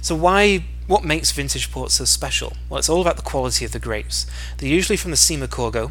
So 0.00 0.14
why 0.14 0.64
what 0.86 1.04
makes 1.04 1.32
vintage 1.32 1.72
port 1.72 1.90
so 1.90 2.04
special? 2.04 2.52
Well, 2.68 2.78
it's 2.78 2.88
all 2.88 3.00
about 3.00 3.16
the 3.16 3.22
quality 3.22 3.64
of 3.64 3.72
the 3.72 3.80
grapes. 3.80 4.26
They're 4.58 4.68
usually 4.68 4.96
from 4.96 5.10
the 5.10 5.16
Cima 5.16 5.48
Corgo, 5.48 5.90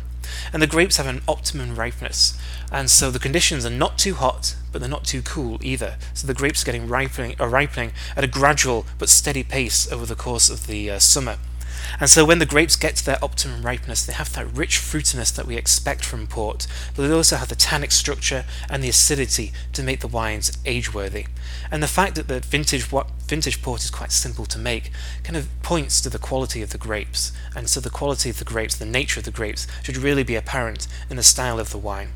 and 0.53 0.61
the 0.61 0.67
grapes 0.67 0.97
have 0.97 1.07
an 1.07 1.21
optimum 1.27 1.75
ripeness. 1.75 2.39
And 2.71 2.89
so 2.89 3.11
the 3.11 3.19
conditions 3.19 3.65
are 3.65 3.69
not 3.69 3.97
too 3.97 4.15
hot, 4.15 4.55
but 4.71 4.79
they're 4.79 4.89
not 4.89 5.03
too 5.03 5.21
cool 5.21 5.59
either. 5.61 5.97
So 6.13 6.27
the 6.27 6.33
grapes 6.33 6.63
are 6.63 6.65
getting 6.65 6.87
ripening, 6.87 7.35
are 7.39 7.49
ripening 7.49 7.91
at 8.15 8.23
a 8.23 8.27
gradual 8.27 8.85
but 8.97 9.09
steady 9.09 9.43
pace 9.43 9.91
over 9.91 10.05
the 10.05 10.15
course 10.15 10.49
of 10.49 10.67
the 10.67 10.91
uh, 10.91 10.99
summer. 10.99 11.37
And 11.99 12.09
so 12.09 12.25
when 12.25 12.39
the 12.39 12.45
grapes 12.45 12.75
get 12.75 12.95
to 12.97 13.05
their 13.05 13.23
optimum 13.23 13.63
ripeness, 13.63 14.05
they 14.05 14.13
have 14.13 14.33
that 14.33 14.55
rich 14.55 14.77
fruitiness 14.77 15.33
that 15.35 15.45
we 15.45 15.57
expect 15.57 16.03
from 16.03 16.27
port, 16.27 16.67
but 16.95 17.07
they 17.07 17.13
also 17.13 17.37
have 17.37 17.49
the 17.49 17.55
tannic 17.55 17.91
structure 17.91 18.45
and 18.69 18.83
the 18.83 18.89
acidity 18.89 19.51
to 19.73 19.83
make 19.83 20.01
the 20.01 20.07
wines 20.07 20.51
age-worthy. 20.65 21.27
And 21.71 21.81
the 21.81 21.87
fact 21.87 22.15
that 22.15 22.27
the 22.27 22.39
vintage 22.39 22.85
vintage 23.27 23.61
port 23.61 23.83
is 23.83 23.89
quite 23.89 24.11
simple 24.11 24.45
to 24.45 24.59
make 24.59 24.91
kind 25.23 25.37
of 25.37 25.47
points 25.63 26.01
to 26.01 26.09
the 26.09 26.19
quality 26.19 26.61
of 26.61 26.71
the 26.71 26.77
grapes. 26.77 27.31
And 27.55 27.69
so 27.69 27.79
the 27.79 27.89
quality 27.89 28.29
of 28.29 28.39
the 28.39 28.45
grapes, 28.45 28.75
the 28.75 28.85
nature 28.85 29.19
of 29.19 29.25
the 29.25 29.31
grapes, 29.31 29.67
should 29.83 29.97
really 29.97 30.23
be 30.23 30.35
apparent 30.35 30.87
in 31.09 31.17
the 31.17 31.23
style 31.23 31.59
of 31.59 31.71
the 31.71 31.77
wine. 31.77 32.09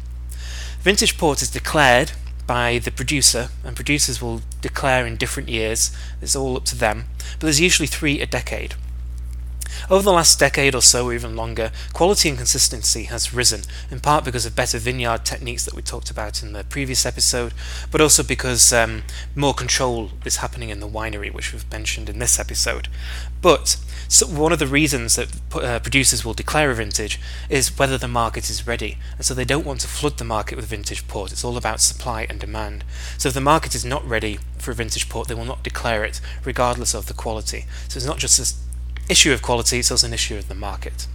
Vintage 0.81 1.17
port 1.17 1.41
is 1.41 1.49
declared 1.49 2.11
by 2.47 2.79
the 2.79 2.91
producer, 2.91 3.49
and 3.63 3.75
producers 3.75 4.21
will 4.21 4.41
declare 4.61 5.05
in 5.05 5.17
different 5.17 5.49
years. 5.49 5.91
It's 6.21 6.35
all 6.35 6.57
up 6.57 6.65
to 6.65 6.75
them, 6.75 7.05
but 7.33 7.41
there's 7.41 7.61
usually 7.61 7.85
three 7.85 8.21
a 8.21 8.25
decade. 8.25 8.75
Over 9.89 10.03
the 10.03 10.13
last 10.13 10.39
decade 10.39 10.75
or 10.75 10.81
so, 10.81 11.05
or 11.05 11.13
even 11.13 11.35
longer, 11.35 11.71
quality 11.93 12.29
and 12.29 12.38
consistency 12.38 13.03
has 13.05 13.33
risen, 13.33 13.61
in 13.89 13.99
part 13.99 14.25
because 14.25 14.45
of 14.45 14.55
better 14.55 14.77
vineyard 14.77 15.25
techniques 15.25 15.65
that 15.65 15.73
we 15.73 15.81
talked 15.81 16.09
about 16.09 16.43
in 16.43 16.53
the 16.53 16.63
previous 16.63 17.05
episode, 17.05 17.53
but 17.91 18.01
also 18.01 18.23
because 18.23 18.73
um, 18.73 19.03
more 19.35 19.53
control 19.53 20.11
is 20.25 20.38
happening 20.38 20.69
in 20.69 20.79
the 20.79 20.88
winery, 20.88 21.33
which 21.33 21.53
we've 21.53 21.71
mentioned 21.71 22.09
in 22.09 22.19
this 22.19 22.39
episode. 22.39 22.88
But 23.41 23.77
so 24.07 24.25
one 24.25 24.51
of 24.51 24.59
the 24.59 24.67
reasons 24.67 25.15
that 25.15 25.29
uh, 25.53 25.79
producers 25.79 26.25
will 26.25 26.33
declare 26.33 26.71
a 26.71 26.75
vintage 26.75 27.19
is 27.47 27.77
whether 27.77 27.97
the 27.97 28.07
market 28.07 28.49
is 28.49 28.65
ready, 28.67 28.97
and 29.15 29.25
so 29.25 29.33
they 29.33 29.45
don't 29.45 29.65
want 29.65 29.81
to 29.81 29.88
flood 29.88 30.17
the 30.17 30.25
market 30.25 30.55
with 30.55 30.65
vintage 30.65 31.07
port. 31.07 31.31
It's 31.31 31.45
all 31.45 31.57
about 31.57 31.79
supply 31.79 32.25
and 32.29 32.39
demand. 32.39 32.83
So 33.17 33.29
if 33.29 33.35
the 33.35 33.41
market 33.41 33.75
is 33.75 33.85
not 33.85 34.07
ready 34.07 34.39
for 34.57 34.71
a 34.71 34.73
vintage 34.73 35.09
port, 35.09 35.27
they 35.27 35.35
will 35.35 35.45
not 35.45 35.63
declare 35.63 36.03
it, 36.03 36.21
regardless 36.43 36.93
of 36.93 37.05
the 37.05 37.13
quality. 37.13 37.65
So 37.88 37.97
it's 37.97 38.05
not 38.05 38.17
just 38.17 38.39
a 38.39 38.68
issue 39.10 39.34
of 39.34 39.42
quality, 39.42 39.80
it's 39.80 39.92
also 39.92 40.08
an 40.08 40.13
issue 40.13 40.38
of 40.38 40.48
the 40.48 40.56
market. 40.56 41.08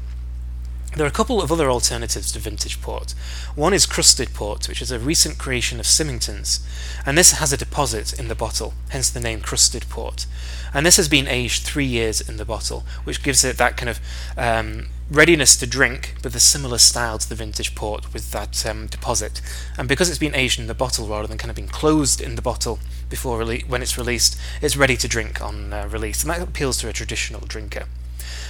There 0.97 1.05
are 1.05 1.09
a 1.09 1.13
couple 1.13 1.43
of 1.43 1.51
other 1.51 1.69
alternatives 1.69 2.31
to 2.33 2.39
vintage 2.39 2.81
port. 2.81 3.17
One 3.57 3.75
is 3.75 3.85
crusted 3.85 4.33
port, 4.33 4.69
which 4.69 4.81
is 4.81 4.93
a 4.93 4.99
recent 5.01 5.39
creation 5.39 5.81
of 5.81 5.87
Symington's, 5.87 6.65
and 7.05 7.19
this 7.19 7.33
has 7.33 7.53
a 7.53 7.57
deposit 7.57 8.13
in 8.13 8.29
the 8.29 8.37
bottle, 8.37 8.75
hence 8.91 9.11
the 9.11 9.19
name 9.19 9.41
crusted 9.41 9.89
port. 9.89 10.27
And 10.73 10.87
this 10.87 10.97
has 10.97 11.09
been 11.09 11.27
aged 11.27 11.65
three 11.65 11.85
years 11.85 12.21
in 12.21 12.37
the 12.37 12.45
bottle, 12.45 12.85
which 13.03 13.25
gives 13.25 13.43
it 13.43 13.57
that 13.57 13.77
kind 13.77 13.89
of 13.89 13.99
um, 14.37 14.87
readiness 15.11 15.57
to 15.57 15.67
drink, 15.67 16.15
but 16.23 16.33
a 16.37 16.41
similar 16.41 16.79
style 16.79 17.19
to 17.19 17.29
the 17.29 17.35
vintage 17.35 17.75
port 17.75 18.13
with 18.15 18.31
that 18.31 18.65
um, 18.65 18.87
deposit. 18.87 19.41
And 19.77 19.89
because 19.89 20.09
it's 20.09 20.19
been 20.19 20.37
aged 20.37 20.61
in 20.61 20.69
the 20.69 20.75
bottle 20.75 21.09
rather 21.09 21.27
than 21.27 21.39
kind 21.39 21.51
of 21.51 21.57
being 21.57 21.67
closed 21.67 22.21
in 22.21 22.37
the 22.37 22.43
bottle 22.43 22.79
before 23.11 23.41
rele- 23.41 23.69
when 23.69 23.83
it's 23.83 23.99
released, 23.99 24.39
it's 24.63 24.77
ready 24.77 24.97
to 24.99 25.09
drink 25.09 25.41
on 25.43 25.73
uh, 25.73 25.89
release, 25.91 26.23
and 26.23 26.31
that 26.31 26.41
appeals 26.41 26.79
to 26.79 26.89
a 26.89 26.93
traditional 26.93 27.41
drinker. 27.41 27.87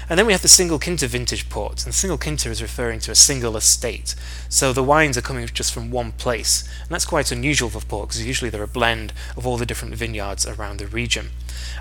And 0.08 0.18
then 0.18 0.26
we 0.26 0.32
have 0.32 0.42
the 0.42 0.48
single 0.48 0.78
quinta 0.78 1.06
vintage 1.06 1.48
port, 1.48 1.84
and 1.84 1.94
single 1.94 2.18
quinta 2.18 2.50
is 2.50 2.60
referring 2.60 3.00
to 3.00 3.10
a 3.10 3.14
single 3.14 3.56
estate. 3.56 4.14
So 4.48 4.72
the 4.72 4.82
wines 4.82 5.16
are 5.16 5.22
coming 5.22 5.46
just 5.46 5.72
from 5.72 5.90
one 5.90 6.12
place, 6.12 6.68
and 6.82 6.90
that's 6.90 7.06
quite 7.06 7.32
unusual 7.32 7.70
for 7.70 7.80
port 7.80 8.08
because 8.08 8.26
usually 8.26 8.50
they're 8.50 8.62
a 8.62 8.68
blend 8.68 9.12
of 9.36 9.46
all 9.46 9.56
the 9.56 9.66
different 9.66 9.94
vineyards 9.94 10.46
around 10.46 10.78
the 10.78 10.86
region. 10.86 11.30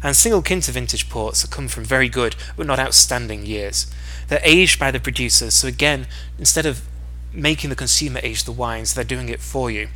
And 0.02 0.16
single 0.16 0.42
quinta 0.42 0.72
vintage 0.72 1.10
ports 1.10 1.46
come 1.46 1.68
from 1.68 1.84
very 1.84 2.10
good 2.10 2.36
but 2.56 2.66
not 2.66 2.80
outstanding 2.80 3.46
years. 3.46 3.92
They're 4.30 4.40
aged 4.44 4.80
by 4.80 4.92
the 4.92 5.00
producers, 5.00 5.54
so 5.56 5.68
again, 5.68 6.08
instead 6.40 6.66
of 6.66 6.84
making 7.34 7.70
the 7.70 7.76
consumer 7.76 8.20
age 8.24 8.44
the 8.44 8.52
wines, 8.52 8.94
they're 8.94 9.04
doing 9.04 9.30
it 9.30 9.40
for 9.42 9.70
you. 9.70 9.90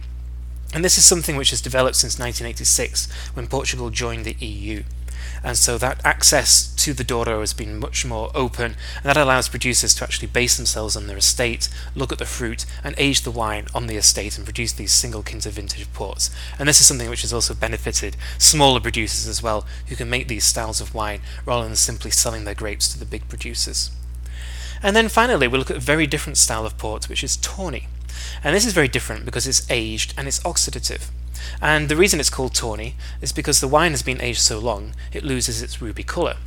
And 0.73 0.83
this 0.83 0.97
is 0.97 1.05
something 1.05 1.37
which 1.37 1.51
has 1.51 1.61
developed 1.61 1.95
since 1.95 2.19
1986 2.19 3.11
when 3.33 3.47
Portugal 3.47 3.89
joined 3.89 4.25
the 4.25 4.35
EU 4.45 4.83
and 5.43 5.57
so 5.57 5.77
that 5.77 6.01
access 6.03 6.73
to 6.75 6.93
the 6.93 7.03
Douro 7.03 7.39
has 7.39 7.53
been 7.53 7.79
much 7.79 8.05
more 8.05 8.31
open, 8.33 8.75
and 8.97 9.05
that 9.05 9.17
allows 9.17 9.49
producers 9.49 9.93
to 9.95 10.03
actually 10.03 10.27
base 10.27 10.57
themselves 10.57 10.95
on 10.95 11.07
their 11.07 11.17
estate, 11.17 11.69
look 11.95 12.11
at 12.11 12.17
the 12.17 12.25
fruit, 12.25 12.65
and 12.83 12.95
age 12.97 13.21
the 13.21 13.31
wine 13.31 13.67
on 13.73 13.87
the 13.87 13.97
estate 13.97 14.37
and 14.37 14.45
produce 14.45 14.73
these 14.73 14.91
single 14.91 15.23
quinta 15.23 15.49
vintage 15.49 15.91
ports. 15.93 16.29
And 16.59 16.67
this 16.67 16.79
is 16.79 16.87
something 16.87 17.09
which 17.09 17.21
has 17.21 17.33
also 17.33 17.53
benefited 17.53 18.17
smaller 18.37 18.79
producers 18.79 19.27
as 19.27 19.43
well, 19.43 19.65
who 19.87 19.95
can 19.95 20.09
make 20.09 20.27
these 20.27 20.45
styles 20.45 20.81
of 20.81 20.93
wine 20.93 21.21
rather 21.45 21.65
than 21.65 21.75
simply 21.75 22.11
selling 22.11 22.45
their 22.45 22.55
grapes 22.55 22.87
to 22.89 22.99
the 22.99 23.05
big 23.05 23.27
producers. 23.29 23.91
And 24.83 24.95
then 24.95 25.09
finally, 25.09 25.47
we 25.47 25.57
look 25.57 25.71
at 25.71 25.77
a 25.77 25.81
very 25.81 26.07
different 26.07 26.37
style 26.37 26.65
of 26.65 26.77
port, 26.77 27.09
which 27.09 27.23
is 27.23 27.37
tawny. 27.37 27.87
And 28.43 28.55
this 28.55 28.65
is 28.65 28.73
very 28.73 28.87
different 28.87 29.25
because 29.25 29.47
it's 29.47 29.69
aged 29.69 30.13
and 30.17 30.27
it's 30.27 30.39
oxidative. 30.41 31.09
And 31.61 31.89
the 31.89 31.95
reason 31.95 32.19
it's 32.19 32.29
called 32.29 32.53
tawny 32.53 32.95
is 33.21 33.31
because 33.31 33.59
the 33.59 33.67
wine 33.67 33.91
has 33.91 34.03
been 34.03 34.21
aged 34.21 34.41
so 34.41 34.59
long, 34.59 34.93
it 35.13 35.23
loses 35.23 35.61
its 35.61 35.81
ruby 35.81 36.03
colour. 36.03 36.37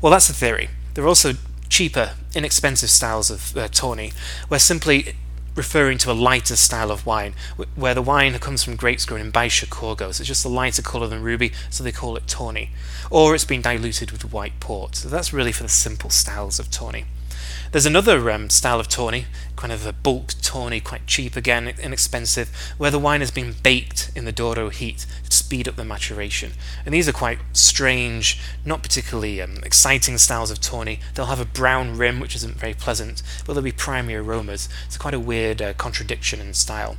Well, 0.00 0.12
that's 0.12 0.28
the 0.28 0.34
theory. 0.34 0.68
There 0.94 1.04
are 1.04 1.08
also 1.08 1.34
cheaper, 1.68 2.12
inexpensive 2.34 2.90
styles 2.90 3.30
of 3.30 3.56
uh, 3.56 3.68
tawny, 3.68 4.12
where 4.48 4.60
simply 4.60 5.14
referring 5.54 5.98
to 5.98 6.10
a 6.10 6.12
lighter 6.12 6.54
style 6.54 6.90
of 6.90 7.04
wine, 7.04 7.34
where 7.74 7.94
the 7.94 8.00
wine 8.00 8.38
comes 8.38 8.62
from 8.62 8.76
grapes 8.76 9.04
grown 9.04 9.20
in 9.20 9.32
Baixa 9.32 9.66
Corgo, 9.66 10.12
so 10.12 10.22
it's 10.22 10.28
just 10.28 10.44
a 10.44 10.48
lighter 10.48 10.82
colour 10.82 11.08
than 11.08 11.22
ruby, 11.22 11.52
so 11.68 11.82
they 11.82 11.90
call 11.90 12.16
it 12.16 12.28
tawny. 12.28 12.70
Or 13.10 13.34
it's 13.34 13.44
been 13.44 13.60
diluted 13.60 14.12
with 14.12 14.32
white 14.32 14.60
port, 14.60 14.94
so 14.94 15.08
that's 15.08 15.32
really 15.32 15.52
for 15.52 15.64
the 15.64 15.68
simple 15.68 16.10
styles 16.10 16.60
of 16.60 16.70
tawny. 16.70 17.06
There's 17.70 17.84
another 17.84 18.30
um, 18.30 18.48
style 18.48 18.80
of 18.80 18.88
tawny, 18.88 19.26
kind 19.54 19.74
of 19.74 19.84
a 19.84 19.92
bulk 19.92 20.32
tawny, 20.40 20.80
quite 20.80 21.06
cheap 21.06 21.36
again, 21.36 21.68
inexpensive, 21.68 22.48
where 22.78 22.90
the 22.90 22.98
wine 22.98 23.20
has 23.20 23.30
been 23.30 23.56
baked 23.62 24.10
in 24.16 24.24
the 24.24 24.32
Douro 24.32 24.70
heat 24.70 25.04
to 25.28 25.36
speed 25.36 25.68
up 25.68 25.76
the 25.76 25.84
maturation. 25.84 26.52
And 26.86 26.94
these 26.94 27.10
are 27.10 27.12
quite 27.12 27.40
strange, 27.52 28.40
not 28.64 28.82
particularly 28.82 29.42
um, 29.42 29.58
exciting 29.64 30.16
styles 30.16 30.50
of 30.50 30.62
tawny. 30.62 31.00
They'll 31.12 31.26
have 31.26 31.40
a 31.40 31.44
brown 31.44 31.98
rim, 31.98 32.20
which 32.20 32.34
isn't 32.36 32.56
very 32.56 32.72
pleasant, 32.72 33.22
but 33.44 33.52
there'll 33.52 33.62
be 33.62 33.72
primary 33.72 34.16
aromas. 34.16 34.70
It's 34.86 34.96
quite 34.96 35.12
a 35.12 35.20
weird 35.20 35.60
uh, 35.60 35.74
contradiction 35.74 36.40
in 36.40 36.54
style. 36.54 36.96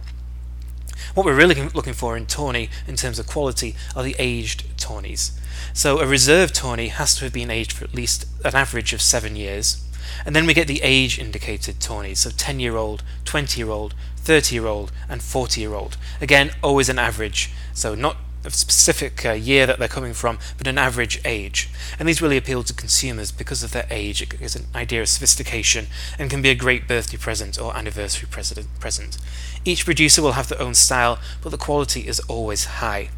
What 1.16 1.26
we're 1.26 1.36
really 1.36 1.56
looking 1.70 1.94
for 1.94 2.16
in 2.16 2.28
tawny, 2.28 2.70
in 2.88 2.96
terms 2.96 3.18
of 3.18 3.26
quality, 3.26 3.76
are 3.96 4.04
the 4.04 4.16
aged 4.20 4.66
tawnies. 4.78 5.32
So 5.74 6.00
a 6.00 6.06
reserve 6.06 6.54
tawny 6.54 6.90
has 6.90 7.16
to 7.16 7.24
have 7.24 7.34
been 7.34 7.50
aged 7.50 7.72
for 7.72 7.86
at 7.86 7.96
least 7.96 8.28
an 8.46 8.54
average 8.54 8.94
of 8.94 9.02
seven 9.02 9.36
years 9.36 9.84
and 10.26 10.36
then 10.36 10.46
we 10.46 10.54
get 10.54 10.68
the 10.68 10.82
age 10.84 11.20
indicated 11.20 11.80
tawnies, 11.80 12.20
so 12.20 12.30
10 12.30 12.60
year 12.60 12.76
old, 12.76 13.04
20 13.26 13.60
year 13.60 13.70
old, 13.70 13.94
30 14.18 14.56
year 14.56 14.68
old, 14.68 14.92
and 15.08 15.22
40 15.22 15.62
year 15.62 15.74
old. 15.74 15.98
Again, 16.22 16.52
always 16.62 16.90
an 16.90 17.00
average, 17.00 17.52
so 17.74 17.96
not 17.96 18.18
a 18.46 18.52
specific 18.52 19.26
uh, 19.26 19.32
year 19.32 19.66
that 19.66 19.80
they're 19.80 19.88
coming 19.88 20.14
from, 20.14 20.40
but 20.58 20.68
an 20.68 20.78
average 20.78 21.20
age. 21.26 21.70
And 21.98 22.08
these 22.08 22.22
really 22.22 22.38
appeal 22.38 22.64
to 22.64 22.74
consumers 22.74 23.32
because 23.32 23.64
of 23.64 23.72
their 23.72 23.88
age. 23.90 24.22
It 24.22 24.40
gives 24.40 24.56
an 24.56 24.68
idea 24.74 25.02
of 25.02 25.10
sophistication 25.10 25.88
and 26.18 26.30
can 26.30 26.42
be 26.42 26.50
a 26.50 26.56
great 26.56 26.88
birthday 26.88 27.18
present 27.18 27.60
or 27.60 27.76
anniversary 27.76 28.30
present. 28.30 29.18
Each 29.66 29.84
producer 29.84 30.22
will 30.22 30.34
have 30.34 30.48
their 30.48 30.62
own 30.62 30.74
style, 30.74 31.20
but 31.42 31.50
the 31.50 31.58
quality 31.58 32.08
is 32.08 32.20
always 32.22 32.66
high. 32.66 33.10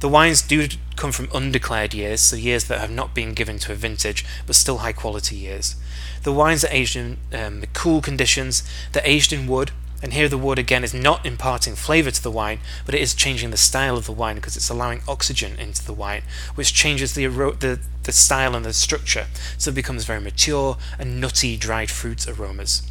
The 0.00 0.08
wines 0.08 0.40
do 0.40 0.66
come 0.96 1.12
from 1.12 1.28
undeclared 1.34 1.92
years, 1.92 2.22
so 2.22 2.36
years 2.36 2.64
that 2.64 2.80
have 2.80 2.90
not 2.90 3.14
been 3.14 3.34
given 3.34 3.58
to 3.60 3.72
a 3.72 3.74
vintage, 3.74 4.24
but 4.46 4.56
still 4.56 4.78
high 4.78 4.94
quality 4.94 5.36
years. 5.36 5.76
The 6.22 6.32
wines 6.32 6.64
are 6.64 6.72
aged 6.72 6.96
in 6.96 7.18
um, 7.34 7.64
cool 7.74 8.00
conditions, 8.00 8.62
they're 8.92 9.02
aged 9.04 9.30
in 9.30 9.46
wood, 9.46 9.72
and 10.02 10.14
here 10.14 10.28
the 10.28 10.38
wood 10.38 10.58
again 10.58 10.84
is 10.84 10.94
not 10.94 11.26
imparting 11.26 11.74
flavour 11.74 12.10
to 12.10 12.22
the 12.22 12.30
wine, 12.30 12.60
but 12.86 12.94
it 12.94 13.02
is 13.02 13.14
changing 13.14 13.50
the 13.50 13.58
style 13.58 13.98
of 13.98 14.06
the 14.06 14.12
wine 14.12 14.36
because 14.36 14.56
it's 14.56 14.70
allowing 14.70 15.02
oxygen 15.06 15.58
into 15.58 15.84
the 15.84 15.92
wine, 15.92 16.22
which 16.54 16.72
changes 16.72 17.14
the, 17.14 17.26
the, 17.26 17.78
the 18.04 18.12
style 18.12 18.56
and 18.56 18.64
the 18.64 18.72
structure, 18.72 19.26
so 19.58 19.70
it 19.70 19.74
becomes 19.74 20.04
very 20.04 20.20
mature 20.20 20.78
and 20.98 21.20
nutty 21.20 21.58
dried 21.58 21.90
fruit 21.90 22.26
aromas. 22.26 22.90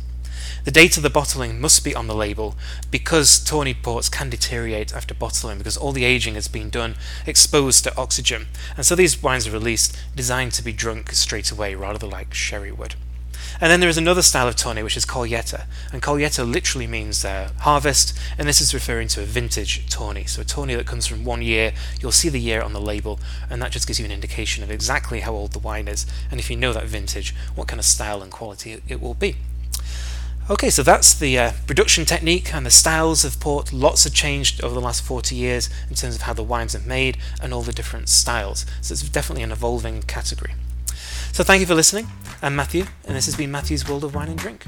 The 0.66 0.72
date 0.72 0.98
of 0.98 1.04
the 1.04 1.10
bottling 1.10 1.62
must 1.62 1.84
be 1.84 1.96
on 1.96 2.08
the 2.08 2.16
label 2.16 2.56
because 2.92 3.40
Tawny 3.40 3.74
ports 3.74 4.10
can 4.10 4.30
deteriorate 4.30 4.94
after 4.94 5.14
bottling 5.14 5.58
because 5.58 5.78
all 5.78 5.94
the 5.94 6.04
aging 6.04 6.36
has 6.36 6.48
been 6.48 6.70
done 6.70 6.96
exposed 7.26 7.84
to 7.86 7.98
oxygen. 7.98 8.48
And 8.76 8.86
so 8.86 8.96
these 8.96 9.24
wines 9.24 9.48
are 9.48 9.52
released 9.52 9.98
designed 10.16 10.52
to 10.54 10.64
be 10.64 10.74
drunk 10.74 11.12
straight 11.12 11.50
away 11.50 11.76
rather 11.76 12.00
than 12.00 12.10
like 12.10 12.34
sherry 12.34 12.72
would. 12.72 12.96
And 13.62 13.72
then 13.72 13.80
there 13.80 13.90
is 13.90 13.98
another 13.98 14.22
style 14.22 14.48
of 14.48 14.56
Tawny 14.56 14.84
which 14.84 14.96
is 14.96 15.06
Colheita, 15.06 15.66
and 15.92 16.02
Colheita 16.02 16.50
literally 16.50 16.88
means 16.88 17.26
uh, 17.26 17.52
harvest, 17.60 18.18
and 18.38 18.48
this 18.48 18.62
is 18.62 18.74
referring 18.74 19.08
to 19.10 19.22
a 19.22 19.26
vintage 19.26 19.90
Tawny. 19.90 20.26
So 20.26 20.42
a 20.42 20.46
Tawny 20.46 20.76
that 20.76 20.86
comes 20.86 21.08
from 21.08 21.26
one 21.26 21.42
year, 21.42 21.74
you'll 22.00 22.12
see 22.12 22.30
the 22.30 22.40
year 22.40 22.62
on 22.62 22.74
the 22.74 22.82
label, 22.82 23.20
and 23.50 23.62
that 23.62 23.72
just 23.72 23.88
gives 23.88 24.00
you 24.00 24.06
an 24.06 24.12
indication 24.12 24.64
of 24.64 24.72
exactly 24.72 25.22
how 25.22 25.34
old 25.34 25.54
the 25.54 25.60
wine 25.60 25.88
is, 25.88 26.06
and 26.32 26.40
if 26.40 26.50
you 26.50 26.56
know 26.56 26.74
that 26.74 26.86
vintage, 26.86 27.36
what 27.56 27.68
kind 27.68 27.80
of 27.80 27.86
style 27.86 28.22
and 28.22 28.32
quality 28.32 28.82
it 28.88 29.02
will 29.02 29.14
be. 29.14 29.36
Okay, 30.52 30.72
so 30.72 30.82
that's 30.82 31.14
the 31.14 31.38
uh, 31.38 31.52
production 31.68 32.06
technique 32.06 32.56
and 32.56 32.66
the 32.66 32.72
styles 32.72 33.24
of 33.24 33.40
port. 33.40 33.72
Lots 33.72 34.06
have 34.06 34.16
changed 34.16 34.64
over 34.64 34.74
the 34.74 34.82
last 34.82 35.04
40 35.04 35.36
years 35.36 35.70
in 35.90 35.96
terms 35.96 36.16
of 36.16 36.24
how 36.24 36.34
the 36.34 36.42
wines 36.42 36.74
are 36.74 36.80
made 36.80 37.20
and 37.40 37.54
all 37.54 37.62
the 37.62 37.72
different 37.72 38.10
styles. 38.10 38.66
So 38.82 38.94
it's 38.94 39.08
definitely 39.08 39.44
an 39.44 39.52
evolving 39.52 40.02
category. 40.02 40.56
So 41.34 41.44
thank 41.44 41.60
you 41.60 41.68
for 41.68 41.76
listening. 41.76 42.08
I'm 42.42 42.56
Matthew, 42.56 42.86
and 43.06 43.16
this 43.16 43.28
has 43.28 43.36
been 43.36 43.52
Matthew's 43.52 43.88
World 43.88 44.04
of 44.04 44.16
Wine 44.16 44.30
and 44.30 44.40
Drink. 44.40 44.66